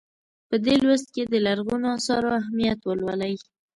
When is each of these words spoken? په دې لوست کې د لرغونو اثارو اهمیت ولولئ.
په 0.49 0.55
دې 0.65 0.75
لوست 0.83 1.07
کې 1.15 1.23
د 1.31 1.35
لرغونو 1.45 1.87
اثارو 1.97 2.29
اهمیت 2.41 2.79
ولولئ. 2.83 3.33